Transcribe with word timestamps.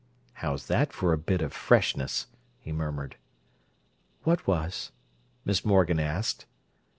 "How's 0.33 0.65
that 0.65 0.91
for 0.91 1.13
a 1.13 1.17
bit 1.19 1.43
of 1.43 1.53
freshness?" 1.53 2.25
he 2.57 2.71
murmured. 2.71 3.17
"What 4.23 4.47
was?" 4.47 4.91
Miss 5.45 5.63
Morgan 5.63 5.99
asked. 5.99 6.47